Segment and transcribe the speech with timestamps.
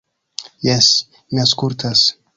[0.69, 0.89] "Jes,
[1.33, 2.07] mi aŭskultas."